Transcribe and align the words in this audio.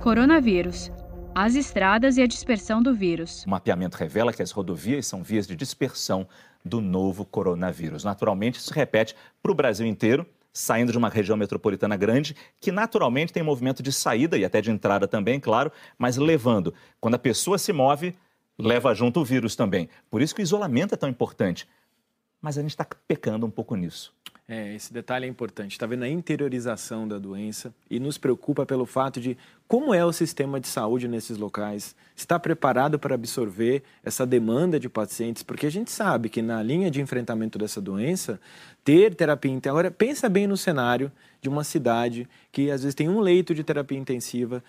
Coronavírus. 0.00 0.90
As 1.34 1.54
estradas 1.54 2.16
e 2.16 2.22
a 2.22 2.26
dispersão 2.26 2.82
do 2.82 2.94
vírus. 2.94 3.44
O 3.44 3.50
mapeamento 3.50 3.98
revela 3.98 4.32
que 4.32 4.42
as 4.42 4.50
rodovias 4.50 5.06
são 5.06 5.22
vias 5.22 5.46
de 5.46 5.54
dispersão 5.54 6.26
do 6.64 6.80
novo 6.80 7.22
coronavírus. 7.22 8.02
Naturalmente, 8.02 8.58
isso 8.58 8.68
se 8.68 8.74
repete 8.74 9.14
para 9.42 9.52
o 9.52 9.54
Brasil 9.54 9.86
inteiro, 9.86 10.26
saindo 10.54 10.90
de 10.90 10.96
uma 10.96 11.10
região 11.10 11.36
metropolitana 11.36 11.98
grande, 11.98 12.34
que 12.58 12.72
naturalmente 12.72 13.30
tem 13.30 13.42
movimento 13.42 13.82
de 13.82 13.92
saída 13.92 14.38
e 14.38 14.44
até 14.44 14.62
de 14.62 14.70
entrada 14.70 15.06
também, 15.06 15.38
claro, 15.38 15.70
mas 15.98 16.16
levando. 16.16 16.72
Quando 16.98 17.16
a 17.16 17.18
pessoa 17.18 17.58
se 17.58 17.70
move, 17.70 18.16
leva 18.58 18.94
junto 18.94 19.20
o 19.20 19.24
vírus 19.24 19.54
também. 19.54 19.86
Por 20.10 20.22
isso 20.22 20.34
que 20.34 20.40
o 20.40 20.42
isolamento 20.42 20.94
é 20.94 20.96
tão 20.96 21.10
importante. 21.10 21.68
Mas 22.40 22.56
a 22.56 22.62
gente 22.62 22.70
está 22.70 22.86
pecando 23.06 23.44
um 23.44 23.50
pouco 23.50 23.76
nisso. 23.76 24.14
É, 24.52 24.74
esse 24.74 24.92
detalhe 24.92 25.26
é 25.26 25.28
importante. 25.28 25.70
Está 25.70 25.86
vendo 25.86 26.02
a 26.02 26.08
interiorização 26.08 27.06
da 27.06 27.20
doença 27.20 27.72
e 27.88 28.00
nos 28.00 28.18
preocupa 28.18 28.66
pelo 28.66 28.84
fato 28.84 29.20
de 29.20 29.38
como 29.68 29.94
é 29.94 30.04
o 30.04 30.12
sistema 30.12 30.58
de 30.58 30.66
saúde 30.66 31.06
nesses 31.06 31.38
locais. 31.38 31.94
Está 32.16 32.36
preparado 32.36 32.98
para 32.98 33.14
absorver 33.14 33.84
essa 34.04 34.26
demanda 34.26 34.80
de 34.80 34.88
pacientes? 34.88 35.44
Porque 35.44 35.66
a 35.66 35.70
gente 35.70 35.92
sabe 35.92 36.28
que 36.28 36.42
na 36.42 36.60
linha 36.64 36.90
de 36.90 37.00
enfrentamento 37.00 37.60
dessa 37.60 37.80
doença, 37.80 38.40
ter 38.82 39.14
terapia 39.14 39.52
intensiva. 39.52 39.72
Agora, 39.72 39.90
pensa 39.92 40.28
bem 40.28 40.48
no 40.48 40.56
cenário 40.56 41.12
de 41.40 41.48
uma 41.48 41.62
cidade 41.62 42.28
que 42.50 42.72
às 42.72 42.82
vezes 42.82 42.96
tem 42.96 43.08
um 43.08 43.20
leito 43.20 43.54
de 43.54 43.62
terapia 43.62 43.98
intensiva, 43.98 44.64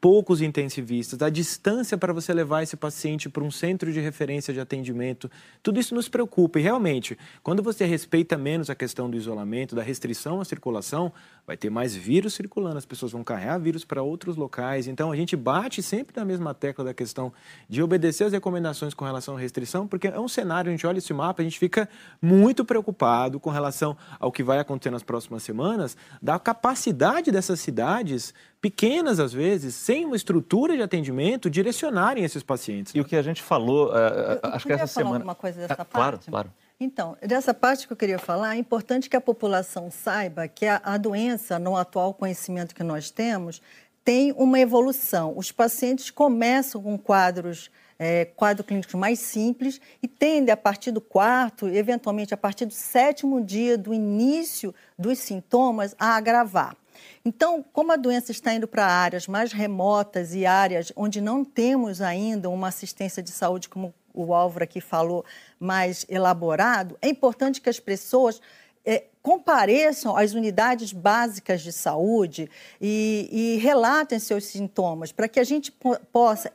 poucos 0.00 0.40
intensivistas, 0.40 1.20
a 1.22 1.28
distância 1.28 1.98
para 1.98 2.12
você 2.12 2.32
levar 2.32 2.62
esse 2.62 2.76
paciente 2.76 3.28
para 3.28 3.42
um 3.42 3.50
centro 3.50 3.92
de 3.92 3.98
referência 3.98 4.54
de 4.54 4.60
atendimento, 4.60 5.30
tudo 5.62 5.80
isso 5.80 5.94
nos 5.94 6.08
preocupa. 6.08 6.60
E 6.60 6.62
realmente, 6.62 7.18
quando 7.42 7.62
você 7.62 7.84
respeita 7.84 8.38
menos 8.38 8.70
a 8.70 8.74
questão 8.74 9.10
do 9.10 9.16
isolamento, 9.16 9.74
da 9.74 9.82
restrição 9.82 10.40
à 10.40 10.44
circulação, 10.44 11.12
vai 11.44 11.56
ter 11.56 11.70
mais 11.70 11.96
vírus 11.96 12.34
circulando, 12.34 12.78
as 12.78 12.86
pessoas 12.86 13.10
vão 13.10 13.24
carregar 13.24 13.58
vírus 13.58 13.84
para 13.84 14.02
outros 14.02 14.36
locais. 14.36 14.86
Então 14.86 15.10
a 15.10 15.16
gente 15.16 15.34
bate 15.34 15.82
sempre 15.82 16.14
na 16.16 16.24
mesma 16.24 16.54
tecla 16.54 16.84
da 16.84 16.94
questão 16.94 17.32
de 17.68 17.82
obedecer 17.82 18.24
as 18.24 18.32
recomendações 18.32 18.94
com 18.94 19.04
relação 19.04 19.36
à 19.36 19.40
restrição, 19.40 19.86
porque 19.88 20.08
é 20.08 20.20
um 20.20 20.28
cenário, 20.28 20.68
a 20.68 20.72
gente 20.72 20.86
olha 20.86 20.98
esse 20.98 21.12
mapa, 21.12 21.42
a 21.42 21.44
gente 21.44 21.58
fica 21.58 21.88
muito 22.22 22.64
preocupado 22.64 23.40
com 23.40 23.50
relação 23.50 23.96
ao 24.20 24.30
que 24.30 24.42
vai 24.42 24.58
acontecer 24.58 24.90
nas 24.90 25.02
próximas 25.02 25.42
semanas, 25.42 25.96
da 26.22 26.38
capacidade 26.38 27.32
dessas 27.32 27.58
cidades 27.58 28.32
pequenas 28.60 29.20
às 29.20 29.32
vezes, 29.32 29.74
sem 29.88 30.04
uma 30.04 30.16
estrutura 30.16 30.76
de 30.76 30.82
atendimento, 30.82 31.48
direcionarem 31.48 32.22
esses 32.22 32.42
pacientes. 32.42 32.94
E 32.94 33.00
o 33.00 33.06
que 33.06 33.16
a 33.16 33.22
gente 33.22 33.42
falou, 33.42 33.88
uh, 33.88 34.38
acho 34.42 34.66
que 34.66 34.72
essa 34.74 34.86
semana. 34.86 35.16
alguma 35.16 35.34
coisa 35.34 35.60
dessa 35.60 35.72
ah, 35.72 35.76
parte? 35.82 35.90
Claro, 35.90 36.20
claro. 36.28 36.52
Então, 36.78 37.16
dessa 37.22 37.54
parte 37.54 37.86
que 37.86 37.92
eu 37.94 37.96
queria 37.96 38.18
falar, 38.18 38.54
é 38.54 38.58
importante 38.58 39.08
que 39.08 39.16
a 39.16 39.20
população 39.20 39.90
saiba 39.90 40.46
que 40.46 40.66
a, 40.66 40.78
a 40.84 40.98
doença, 40.98 41.58
no 41.58 41.74
atual 41.74 42.12
conhecimento 42.12 42.74
que 42.74 42.82
nós 42.82 43.10
temos, 43.10 43.62
tem 44.04 44.30
uma 44.36 44.60
evolução. 44.60 45.32
Os 45.34 45.50
pacientes 45.50 46.10
começam 46.10 46.82
com 46.82 46.98
quadros, 46.98 47.70
é, 47.98 48.26
quadro 48.26 48.62
clínicos 48.64 48.92
mais 48.92 49.18
simples 49.18 49.80
e 50.02 50.06
tendem, 50.06 50.52
a 50.52 50.56
partir 50.56 50.90
do 50.90 51.00
quarto, 51.00 51.66
eventualmente 51.66 52.34
a 52.34 52.36
partir 52.36 52.66
do 52.66 52.74
sétimo 52.74 53.42
dia 53.42 53.78
do 53.78 53.94
início 53.94 54.74
dos 54.98 55.18
sintomas, 55.18 55.96
a 55.98 56.14
agravar. 56.14 56.76
Então, 57.24 57.64
como 57.72 57.92
a 57.92 57.96
doença 57.96 58.32
está 58.32 58.54
indo 58.54 58.66
para 58.68 58.86
áreas 58.86 59.26
mais 59.26 59.52
remotas 59.52 60.34
e 60.34 60.46
áreas 60.46 60.92
onde 60.96 61.20
não 61.20 61.44
temos 61.44 62.00
ainda 62.00 62.48
uma 62.48 62.68
assistência 62.68 63.22
de 63.22 63.30
saúde 63.30 63.68
como 63.68 63.94
o 64.14 64.34
Álvaro 64.34 64.64
aqui 64.64 64.80
falou, 64.80 65.24
mais 65.60 66.04
elaborado, 66.08 66.98
é 67.00 67.08
importante 67.08 67.60
que 67.60 67.68
as 67.68 67.78
pessoas 67.78 68.40
é, 68.84 69.04
compareçam 69.22 70.16
às 70.16 70.32
unidades 70.32 70.92
básicas 70.92 71.60
de 71.60 71.72
saúde 71.72 72.50
e, 72.80 73.28
e 73.30 73.58
relatem 73.58 74.18
seus 74.18 74.46
sintomas, 74.46 75.12
para 75.12 75.28
que 75.28 75.38
a 75.38 75.44
gente 75.44 75.70
possa 76.10 76.52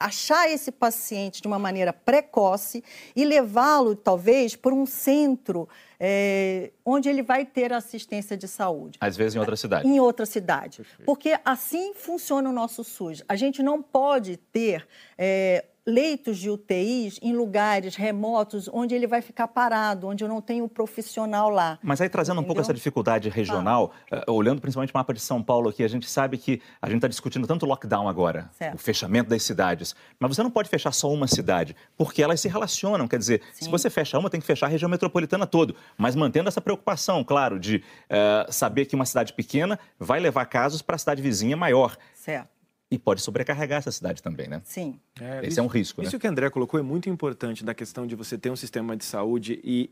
achar 0.00 0.48
esse 0.48 0.72
paciente 0.72 1.42
de 1.42 1.46
uma 1.46 1.58
maneira 1.58 1.92
precoce 1.92 2.82
e 3.14 3.22
levá-lo, 3.22 3.94
talvez, 3.94 4.56
para 4.56 4.74
um 4.74 4.86
centro 4.86 5.68
é, 6.00 6.72
onde 6.82 7.10
ele 7.10 7.22
vai 7.22 7.44
ter 7.44 7.70
assistência 7.74 8.34
de 8.34 8.48
saúde. 8.48 8.98
Às 8.98 9.14
vezes 9.14 9.36
em 9.36 9.38
outra 9.38 9.56
cidade. 9.56 9.86
Em 9.86 10.00
outra 10.00 10.24
cidade. 10.24 10.82
Porque 11.04 11.38
assim 11.44 11.92
funciona 11.92 12.48
o 12.48 12.52
nosso 12.52 12.82
SUS. 12.82 13.22
A 13.28 13.36
gente 13.36 13.62
não 13.62 13.82
pode 13.82 14.38
ter 14.38 14.88
é, 15.18 15.66
leitos 15.86 16.38
de 16.38 16.50
UTIs 16.50 17.18
em 17.22 17.32
lugares 17.32 17.96
remotos 17.96 18.68
onde 18.72 18.94
ele 18.94 19.06
vai 19.06 19.22
ficar 19.22 19.48
parado, 19.48 20.06
onde 20.06 20.22
eu 20.22 20.28
não 20.28 20.40
tenho 20.40 20.64
um 20.64 20.68
profissional 20.68 21.48
lá. 21.48 21.78
Mas 21.82 22.00
aí 22.00 22.08
trazendo 22.08 22.34
entendeu? 22.34 22.44
um 22.44 22.46
pouco 22.46 22.60
essa 22.60 22.74
dificuldade 22.74 23.28
regional, 23.28 23.92
ah. 24.10 24.24
uh, 24.28 24.32
olhando 24.32 24.60
principalmente 24.60 24.92
o 24.92 24.96
mapa 24.96 25.12
de 25.12 25.20
São 25.20 25.42
Paulo 25.42 25.68
aqui, 25.68 25.82
a 25.82 25.88
gente 25.88 26.08
sabe 26.08 26.38
que 26.38 26.60
a 26.80 26.86
gente 26.86 26.96
está 26.96 27.08
discutindo 27.08 27.46
tanto 27.46 27.64
o 27.64 27.68
lockdown 27.68 28.08
agora, 28.08 28.50
certo. 28.52 28.74
o 28.74 28.78
fechamento 28.78 29.30
das 29.30 29.42
cidades, 29.42 29.94
mas 30.18 30.34
você 30.34 30.42
não 30.42 30.50
pode 30.50 30.68
fechar 30.68 30.92
só 30.92 31.10
uma 31.12 31.26
cidade, 31.26 31.74
porque 31.96 32.22
elas 32.22 32.40
se 32.40 32.48
relacionam, 32.48 33.08
quer 33.08 33.18
dizer, 33.18 33.42
Sim. 33.52 33.64
se 33.64 33.70
você 33.70 33.88
fecha 33.90 34.18
uma, 34.18 34.30
tem 34.30 34.40
que 34.40 34.46
fechar 34.46 34.66
a 34.66 34.68
região 34.68 34.88
metropolitana 34.88 35.46
toda, 35.46 35.74
mas 35.96 36.14
mantendo 36.14 36.48
essa 36.48 36.60
preocupação, 36.60 37.24
claro, 37.24 37.58
de 37.58 37.76
uh, 37.76 38.52
saber 38.52 38.86
que 38.86 38.94
uma 38.94 39.06
cidade 39.06 39.32
pequena 39.32 39.78
vai 39.98 40.20
levar 40.20 40.44
casos 40.46 40.82
para 40.82 40.96
a 40.96 40.98
cidade 40.98 41.22
vizinha 41.22 41.56
maior. 41.56 41.96
Certo 42.14 42.59
e 42.90 42.98
pode 42.98 43.22
sobrecarregar 43.22 43.78
essa 43.78 43.92
cidade 43.92 44.22
também, 44.22 44.48
né? 44.48 44.60
Sim. 44.64 44.98
É, 45.20 45.38
Esse 45.38 45.48
isso, 45.50 45.60
é 45.60 45.62
um 45.62 45.68
risco, 45.68 46.00
isso 46.00 46.02
né? 46.02 46.08
Isso 46.08 46.18
que 46.18 46.26
o 46.26 46.30
André 46.30 46.50
colocou 46.50 46.80
é 46.80 46.82
muito 46.82 47.08
importante 47.08 47.64
da 47.64 47.72
questão 47.72 48.06
de 48.06 48.16
você 48.16 48.36
ter 48.36 48.50
um 48.50 48.56
sistema 48.56 48.96
de 48.96 49.04
saúde 49.04 49.60
e 49.62 49.90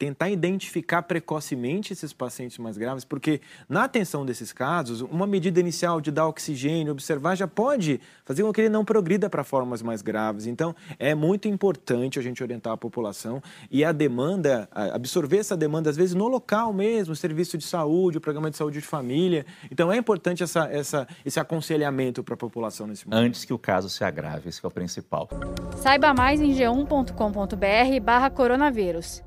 tentar 0.00 0.30
identificar 0.30 1.02
precocemente 1.02 1.92
esses 1.92 2.10
pacientes 2.10 2.56
mais 2.56 2.78
graves, 2.78 3.04
porque 3.04 3.42
na 3.68 3.84
atenção 3.84 4.24
desses 4.24 4.50
casos, 4.50 5.02
uma 5.02 5.26
medida 5.26 5.60
inicial 5.60 6.00
de 6.00 6.10
dar 6.10 6.26
oxigênio, 6.26 6.90
observar, 6.90 7.34
já 7.34 7.46
pode 7.46 8.00
fazer 8.24 8.42
com 8.42 8.50
que 8.50 8.62
ele 8.62 8.70
não 8.70 8.82
progrida 8.82 9.28
para 9.28 9.44
formas 9.44 9.82
mais 9.82 10.00
graves. 10.00 10.46
Então, 10.46 10.74
é 10.98 11.14
muito 11.14 11.48
importante 11.48 12.18
a 12.18 12.22
gente 12.22 12.42
orientar 12.42 12.72
a 12.72 12.78
população 12.78 13.42
e 13.70 13.84
a 13.84 13.92
demanda, 13.92 14.66
absorver 14.72 15.36
essa 15.36 15.54
demanda, 15.54 15.90
às 15.90 15.98
vezes, 15.98 16.14
no 16.14 16.28
local 16.28 16.72
mesmo, 16.72 17.12
o 17.12 17.16
serviço 17.16 17.58
de 17.58 17.64
saúde, 17.64 18.16
o 18.16 18.22
programa 18.22 18.50
de 18.50 18.56
saúde 18.56 18.80
de 18.80 18.86
família. 18.86 19.44
Então, 19.70 19.92
é 19.92 19.98
importante 19.98 20.42
essa, 20.42 20.64
essa, 20.72 21.06
esse 21.26 21.38
aconselhamento 21.38 22.24
para 22.24 22.32
a 22.32 22.38
população 22.38 22.86
nesse 22.86 23.06
momento. 23.06 23.26
Antes 23.26 23.44
que 23.44 23.52
o 23.52 23.58
caso 23.58 23.90
se 23.90 24.02
agrave, 24.02 24.48
esse 24.48 24.64
é 24.64 24.66
o 24.66 24.70
principal. 24.70 25.28
Saiba 25.76 26.14
mais 26.14 26.40
em 26.40 26.54
g1.com.br 26.54 28.00
barra 28.02 28.30
coronavírus. 28.30 29.22